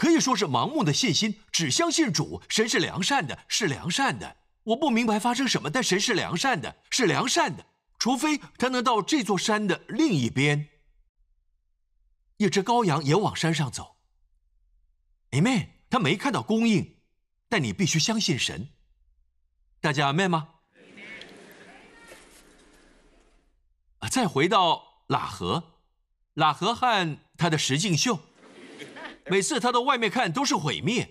[0.00, 4.38] 可以说是盲目的信心，只相信主，神是良善的，是良善的。
[4.62, 7.66] 我不明白发生什么，但神是良善的，是良善的。
[7.98, 10.70] 除非他能到这座山的另一边，
[12.38, 13.96] 一只羔羊也往山上走。
[15.32, 15.68] Amen。
[15.90, 16.96] 他没看到供应，
[17.50, 18.70] 但你必须相信神。
[19.82, 20.54] 大家 Amen 吗？
[24.10, 25.74] 再回到喇合，
[26.36, 28.18] 喇合和他的石敬秀，
[29.30, 31.08] 每次他到外面看都是毁灭，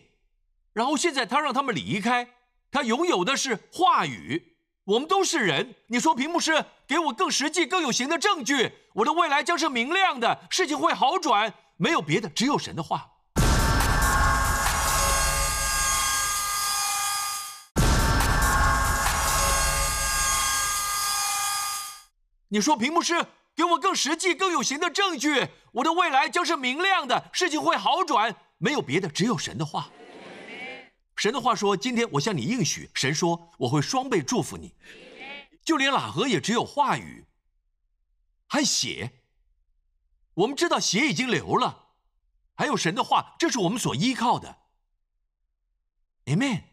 [0.73, 2.27] 然后现在他让他们离开，
[2.69, 4.57] 他拥有的是话语。
[4.83, 13.09] 我们都是人，你说屏幕师给我更实际、更有形的证据，我的未来将是明亮的，事情会好转，没有别的，只有神的话。
[22.49, 28.35] 你说屏幕师给我更实际、更有形的证据，我的未来将是明亮的，事情会好转。
[28.57, 29.89] 没有别的，只有神的话。
[31.15, 34.75] 神的话说：“今天我向你应许。”神说：“我会双倍祝福你。”
[35.63, 37.27] 就连喇合也只有话语
[38.47, 39.21] 还血。
[40.33, 41.89] 我们知道血已经流了，
[42.55, 44.57] 还有神的话，这是我们所依靠的。
[46.25, 46.63] Amen。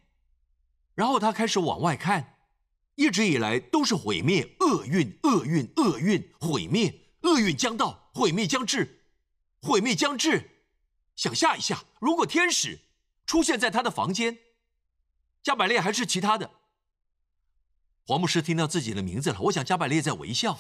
[0.95, 2.35] 然后他开始往外看。
[2.95, 9.03] 一直以来都是毁灭，厄运，厄运，厄运，毁灭，厄运将到，毁灭将至，
[9.61, 10.63] 毁灭将至。
[11.17, 12.79] 想下一下，如果天使
[13.27, 14.39] 出现在他的房间，
[15.43, 16.51] 加百列还是其他的？
[18.07, 20.59] 黄牧师听到自己的名字了，我想加百列在微笑。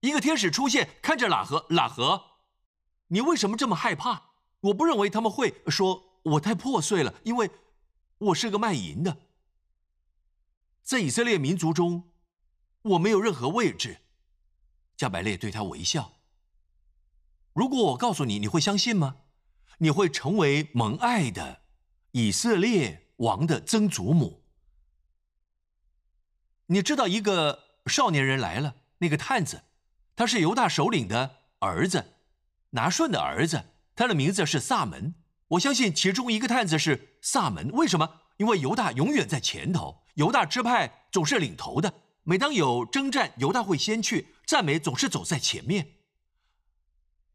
[0.00, 2.38] 一个天使出现，看着喇合，喇合，
[3.08, 4.30] 你为什么这么害怕？
[4.60, 7.50] 我不认为他们会说我太破碎了，因为
[8.16, 9.18] 我是个卖淫的。
[10.82, 12.10] 在以色列民族中，
[12.80, 13.98] 我没有任何位置。
[14.96, 16.12] 加百列对他微笑。
[17.52, 19.16] 如果我告诉你，你会相信吗？
[19.78, 21.62] 你会成为蒙爱的
[22.12, 24.42] 以色列王的曾祖母。
[26.66, 29.64] 你知道一个少年人来了，那个探子，
[30.16, 32.14] 他是犹大首领的儿子，
[32.70, 35.14] 拿顺的儿子，他的名字是萨门。
[35.48, 38.22] 我相信其中一个探子是萨门，为什么？
[38.38, 40.02] 因为犹大永远在前头。
[40.14, 41.92] 犹大支派总是领头的，
[42.24, 44.34] 每当有征战，犹大会先去。
[44.46, 45.96] 赞美总是走在前面。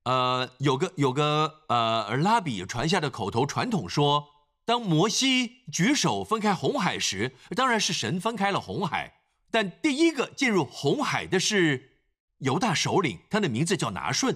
[0.04, 4.28] 呃，有个有个呃拉比传下的口头传统说，
[4.66, 9.22] 当摩西举手分开红海时，当然是神分开了红海，
[9.52, 12.00] 但第一个进入红海的是
[12.40, 14.36] 犹大首领，他的名字叫拿顺，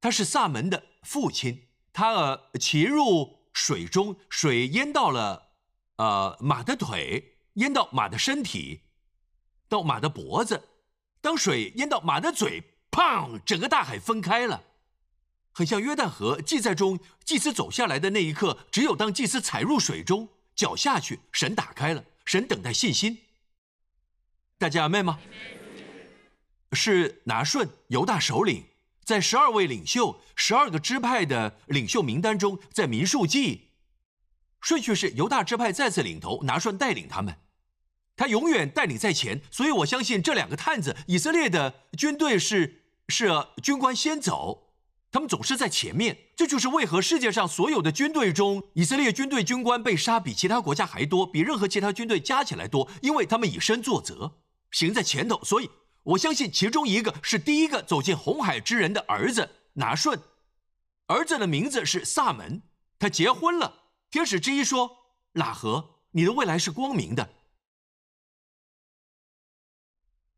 [0.00, 1.68] 他是萨门的父亲。
[1.92, 5.52] 他呃骑入水中，水淹到了
[5.96, 7.30] 呃马的腿。
[7.54, 8.80] 淹到马的身体，
[9.68, 10.60] 到马的脖子，
[11.24, 13.40] 当水淹到马的嘴，砰！
[13.46, 14.62] 整个大海分开了，
[15.52, 18.66] 很像约旦河记载中祭司走下来的那一刻。
[18.70, 23.20] 只有当祭司踩入水中，脚下去，神打开了，神等待信心。
[24.58, 25.18] 大家明白吗？
[26.72, 28.62] 是拿顺犹大首领，
[29.02, 33.70] 在十二位领袖、十二个支派的领袖名单中，在民数记
[34.60, 37.34] 顺序是犹大支派再次领头，拿顺带领他们。
[38.16, 43.28] 他永远带领在前，所以我相信这两个探子，以色列的军队是是
[43.62, 44.72] 军官先走，
[45.10, 46.18] 他们总是在前面。
[46.36, 54.32] 这就是为何世界上所有的军队中，以色列军队军官被杀比其他国家还多，比任何其他军队加起来多，因为他们以身作则，
[54.70, 55.42] 行在前头。
[55.44, 55.70] 所以
[56.02, 60.20] 我相信其中一个是第一个走进红海之人的儿子拿顺，
[61.06, 62.62] 儿子的名字是萨门，
[62.98, 63.82] 他结婚了。
[64.10, 64.90] 天使之一说
[65.34, 67.28] ：“拉合，你的未来是光明的。”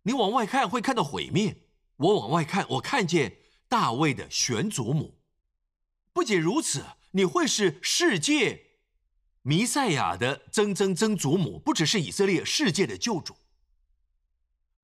[0.06, 1.64] 你往外看会看到毁灭，
[1.96, 3.38] 我往外看，我看见
[3.68, 5.20] 大卫的玄祖母。
[6.12, 8.78] 不仅如此，你会是世界
[9.42, 13.36] 弥赛亚的曾曾曾祖母，不只是以色列世界的救主。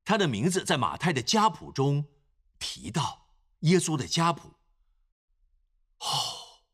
[0.05, 2.05] 他的名字在马太的家谱中
[2.59, 3.29] 提到，
[3.61, 4.55] 耶稣的家谱。
[6.01, 6.65] 哦，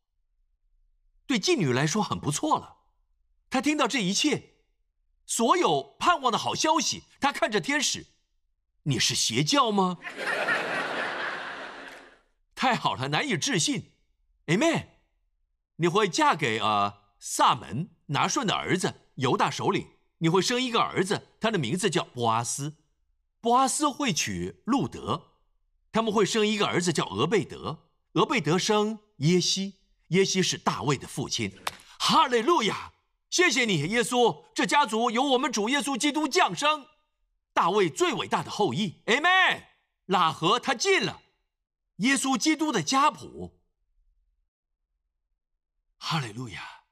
[1.27, 2.77] 对妓女来说很不错了。
[3.51, 4.55] 她听到这一切，
[5.27, 8.07] 所有盼望的好消息，她看着天使
[8.89, 9.97] ：“你是邪教吗？”
[12.55, 13.93] 太好了，难以置信。
[14.47, 14.87] Amen。
[15.77, 19.87] 你会嫁给呃萨门拿顺的儿子犹大首领，
[20.17, 22.75] 你会生一个儿子，他的名字叫波阿斯。
[23.39, 25.27] 波阿斯会娶路德，
[25.93, 29.75] 他们会生一个儿子叫俄贝德，俄贝德生耶西，
[30.09, 31.57] 耶西是大卫的父亲。
[31.97, 32.91] 哈利路亚！
[33.29, 36.87] 谢谢你，耶稣，这家族由我们主耶稣基督降生，
[37.59, 39.03] 大卫最伟大的后裔。
[39.05, 39.65] Amen。
[40.07, 41.21] 喇合他进了
[41.97, 43.59] 耶稣基督的家谱。
[45.97, 46.85] 哈利路亚！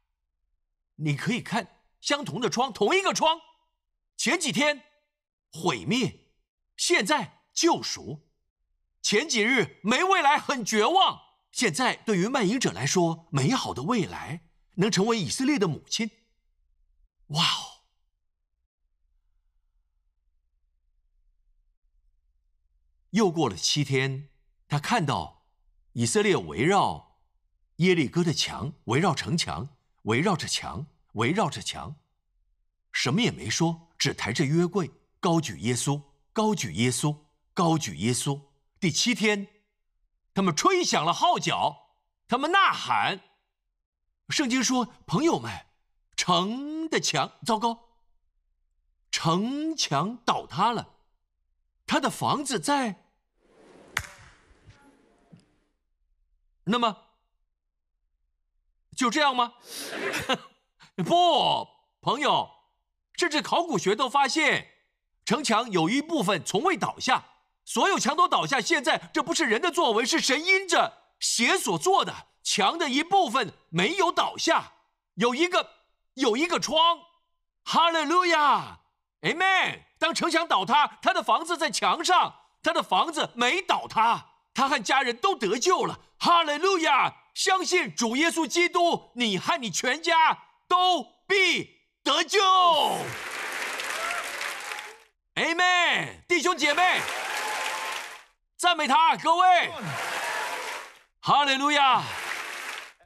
[0.96, 3.40] 你可以看相同的窗，同一个窗，
[4.18, 4.84] 前几天
[5.54, 6.34] 毁灭。
[6.76, 8.28] 现在救赎，
[9.02, 16.12] 前几日没未来很绝望，现在对于卖淫者来说，美好的未来能成为以色列的母亲。
[17.28, 17.77] 哇哦！
[23.12, 24.30] 又过了七天，
[24.68, 25.46] 他看到
[25.94, 27.20] 以色列围绕
[27.78, 29.70] 耶利哥的墙，围绕城墙，
[30.04, 31.96] 围绕着墙，围绕着墙，
[32.92, 36.02] 什么也没说，只抬着约柜，高举耶稣。
[36.34, 37.18] 高举耶稣，
[37.56, 38.40] 高举耶稣。
[38.80, 39.48] 第七天，
[40.36, 41.96] 他们吹响了号角，
[42.28, 43.22] 他们呐喊。
[44.30, 45.66] 圣经说：“朋友们，
[46.16, 47.90] 城的墙糟糕，
[49.10, 50.97] 城墙倒塌了，
[51.88, 53.04] 他的房子在。”
[56.70, 56.98] 那么，
[58.96, 59.54] 就这样吗？
[60.98, 61.66] 不，
[62.02, 62.50] 朋友，
[63.14, 64.74] 甚至考古学都发现。
[65.24, 67.26] 城墙有一部分从未倒下，
[67.66, 68.62] 所有墙都倒下。
[68.62, 72.28] 现在这不是人的作为，是神因着血所做的。
[72.44, 74.74] 墙的一部分没有倒下，
[75.16, 75.70] 有一个
[76.14, 77.00] 有一个窗。
[77.64, 78.80] 哈利路亚
[79.22, 79.84] ，Amen。
[80.00, 86.00] 当城墙倒塌，他的房子在墙上，他的房子没倒塌，他和家人都得救了。
[86.20, 90.38] 哈利路亚，相信主耶稣基督，你和你全家
[90.68, 92.40] 都必得救。
[95.36, 97.00] Amen，弟兄姐妹，
[98.58, 99.72] 赞美他，各位，
[101.20, 102.02] 哈利路亚！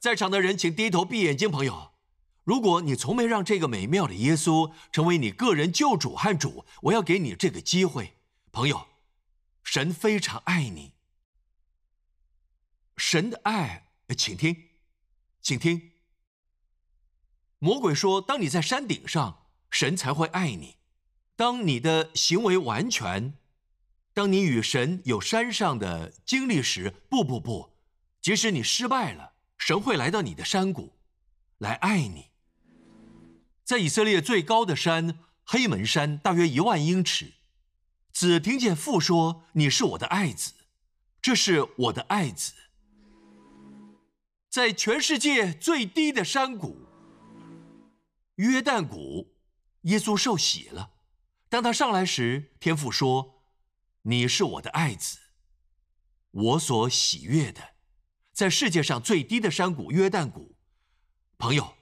[0.01, 1.90] 在场的人请低头闭眼睛，朋友，
[2.43, 8.15] 如果你从没让这个美妙的耶稣成为你个人救主和主，我要给你这个机会，
[8.51, 8.87] 朋友，
[9.63, 10.93] 神非常爱你，
[12.97, 14.69] 神的爱，请听，
[15.39, 15.91] 请听，
[17.59, 20.77] 魔鬼说，当你在山顶上，神才会爱你。
[21.35, 23.35] 当你的行为完全，
[24.13, 27.77] 当你与神有山上的经历时，不不不，
[28.19, 30.97] 即使你失败了，神会来到你的山谷，
[31.59, 32.30] 来爱你。
[33.71, 37.35] 在以色列最高的山黑门山，大约一万英尺，
[38.11, 40.51] 子听见父说：“你是我的爱子，
[41.21, 42.51] 这是我的爱子。”
[44.51, 46.85] 在全世界最低的山谷
[48.35, 49.37] 约旦谷，
[49.83, 50.91] 耶稣受洗了。
[51.47, 53.41] 当他上来时，天父说
[54.03, 55.17] ：“你是我的爱子，
[56.31, 57.75] 我所喜悦的。”
[58.35, 60.57] 在世界上最低的山谷约旦谷，
[61.37, 61.73] 朋友，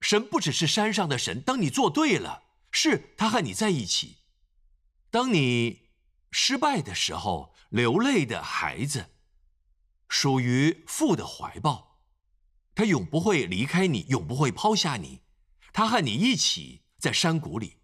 [0.00, 1.40] 神不只是山上的神。
[1.40, 4.18] 当你做对了，是他和你在一起；
[5.10, 5.90] 当你
[6.30, 9.06] 失败的时候，流泪的孩子
[10.08, 11.98] 属于父的怀抱，
[12.74, 15.20] 他永不会离开你，永不会抛下你。
[15.72, 17.76] 他和你一起在山谷里。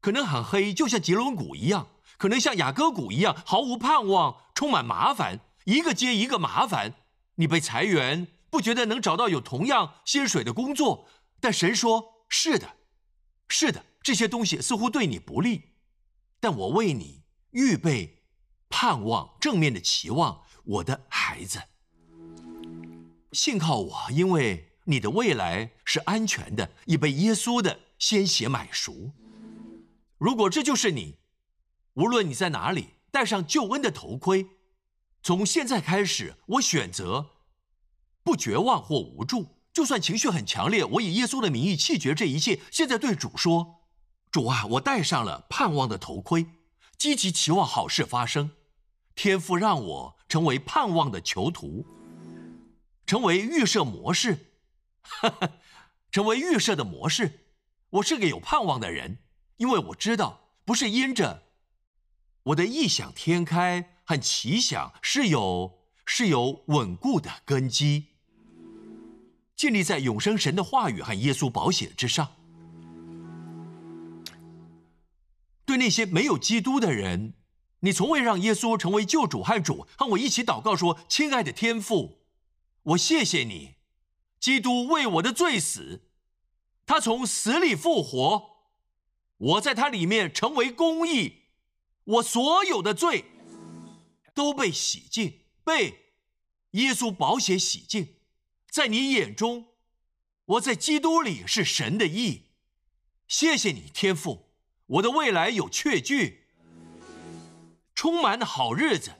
[0.00, 6.94] 可能很黑，就像吉隆谷一样；可能像雅各谷一样，毫无盼望，充满麻烦，一个接一个麻烦。
[7.34, 11.08] 你被裁员，不觉得能找到有同样薪水的工作？
[11.40, 12.76] 但神说：“是的，
[13.48, 15.74] 是的，这些东西似乎对你不利，
[16.40, 18.24] 但我为你预备
[18.68, 21.62] 盼望，正面的期望，我的孩子，
[23.32, 29.12] 信靠我，因为你的未来是安全的，已被耶稣的鲜血买赎。”
[30.18, 31.18] 如果这就是你，
[31.94, 34.48] 无论你在哪里，戴上救恩的头盔。
[35.22, 37.30] 从现在开始，我选择
[38.24, 42.60] 不绝望或无助，就算情绪很强烈，我以耶稣的名义弃绝这一切。
[42.70, 43.84] 现在对主说
[44.30, 46.46] ：“主啊，我戴上了盼望的头盔，
[46.96, 48.50] 积极期望好事发生。”
[49.14, 51.84] 天父让我成为盼望的囚徒，
[53.04, 54.52] 成为预设模式，
[55.02, 55.50] 哈 哈
[56.10, 57.46] 成为预设的模式。
[57.90, 59.18] 我是个有盼望的人，
[59.56, 61.42] 因为我知道，不是因着
[62.44, 68.06] 我的异想天开和奇想是有是有稳固的根基，
[69.58, 72.36] 建立在永生神的话语和耶稣保险之上。
[75.66, 77.34] 对那些没有基督的人，
[77.80, 82.20] 你从未让耶稣成为救主和主，和我一起祷告说：“亲爱的天父，
[82.84, 83.74] 我谢谢你，
[84.38, 86.04] 基督为我的罪死。”
[86.86, 88.50] 他从死里复活，
[89.38, 91.42] 我在他里面成为公义，
[92.04, 93.24] 我所有的罪
[94.32, 96.14] 都被洗净，被
[96.70, 98.14] 耶稣宝血洗净。
[98.70, 99.66] 在你眼中，
[100.44, 102.50] 我在基督里是神的义。
[103.26, 104.50] 谢谢你，天父，
[104.86, 106.46] 我的未来有确据，
[107.94, 109.12] 充满好日子，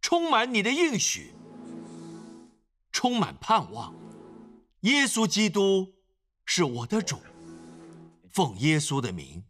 [0.00, 1.32] 充满你的应许，
[2.90, 3.94] 充满盼望。
[4.80, 5.94] 耶稣基督。
[6.50, 7.20] 是我的主，
[8.30, 9.44] 奉耶稣的名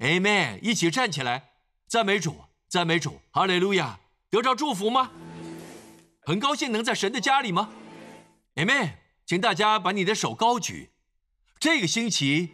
[0.00, 0.60] ，Amen！
[0.60, 1.52] 一起站起来，
[1.88, 2.36] 赞美主，
[2.68, 3.98] 赞美主，哈利路亚！
[4.28, 5.10] 得着祝福吗？
[6.26, 7.70] 很高兴能在神的家里吗
[8.54, 8.94] ？Amen！
[9.24, 10.90] 请大家把你的手高举。
[11.58, 12.50] 这个星期，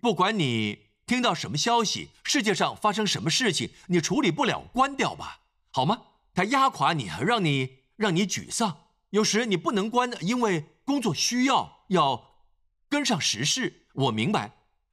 [0.00, 5.40] 不管你听到什么消息，世界上发生什么事情，你处理不了，关掉吧，
[5.70, 6.02] 好吗？
[6.32, 8.78] 它压垮你，让你让你沮丧。
[9.10, 12.34] 有时你不能关，因为工作需要要。
[12.88, 14.52] 跟上时事，我明白，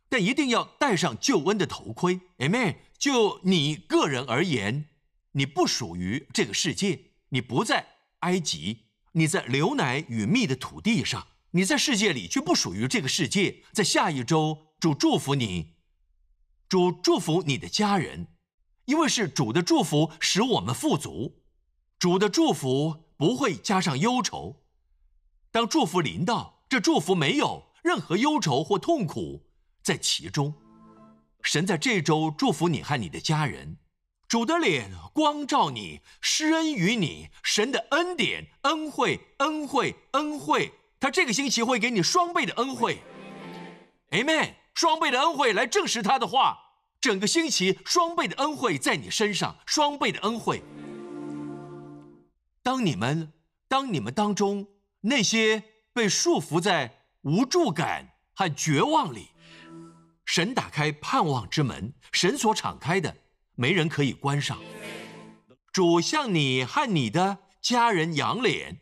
[0.10, 2.20] 但一定要戴上救恩的头盔。
[2.40, 2.78] Amen。
[2.98, 4.86] 就你个人而言，
[5.34, 7.00] 你不属于这个世界，
[7.30, 7.88] 你不在
[8.20, 13.64] 埃及，你在流奶与蜜的土地上，你在世界里却不属于这个世界。
[13.74, 15.74] 在下一周，主祝福你，
[16.70, 18.28] 主祝福你的家人，
[18.86, 21.42] 因为是主的祝福使我们富足，
[22.00, 24.64] 主的祝福不会加上忧愁。
[25.52, 27.72] 当祝福临到，这祝福没有。
[27.84, 29.50] 任何忧愁或痛苦
[29.82, 30.54] 在其中，
[31.42, 33.78] 神在这周祝福你和你的家人，
[34.32, 40.72] 主的脸光照你，施恩于你，神的恩典、恩惠、恩惠、恩惠，
[41.02, 43.02] 他这个星期会给你双倍的恩惠
[44.12, 46.58] ，Amen，双倍的恩惠来证实他的话，
[47.02, 50.64] 整个星期双倍的恩惠在你身上，双倍的恩惠。
[52.64, 53.34] 当你们，
[53.68, 54.66] 当你们当中
[55.02, 55.62] 那些
[55.92, 57.00] 被束缚在。
[57.24, 59.28] 无助感和绝望里，
[60.26, 63.16] 神打开盼望之门，神所敞开的，
[63.62, 64.58] 没人可以关上。
[65.72, 68.80] 主向你和你的家人扬脸，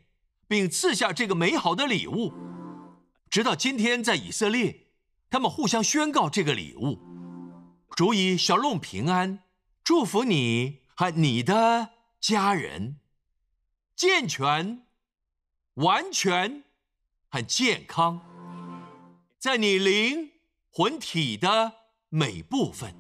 [0.48, 2.32] 并赐下这个美好的礼物。
[3.30, 4.88] 直到今天，在以色列，
[5.30, 6.98] 他们互相宣告这个礼物：
[7.90, 9.44] 主以小龙平安，
[9.84, 11.90] 祝福你和你的
[12.22, 13.02] 家人，
[13.98, 14.84] 健全、
[15.74, 16.64] 完全
[17.28, 18.22] 和健康。
[19.38, 20.32] 在你灵
[20.72, 21.74] 魂体的
[22.08, 22.96] 每部分，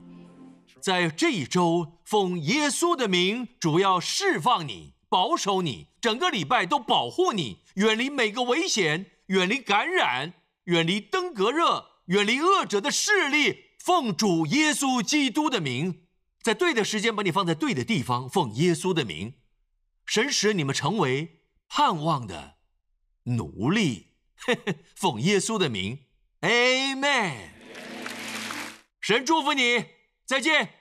[0.81, 10.33] 在这一周，奉耶稣的名，主要释放你，保守你，整个礼拜都保护你，远离每个危险，远离感染，
[10.65, 13.65] 远离登革热，远离恶者的势力。
[13.79, 16.05] 奉主耶稣基督的名，
[16.41, 18.29] 在对的时间把你放在对的地方。
[18.29, 19.33] 奉耶稣的名，
[20.05, 22.55] 神使你们成为盼望的
[23.23, 24.07] 奴隶。
[24.95, 25.99] 奉耶稣的名。
[26.41, 27.49] Amen。
[29.01, 29.85] 神祝福你，
[30.29, 30.78] 再见。